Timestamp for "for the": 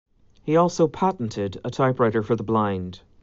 2.23-2.41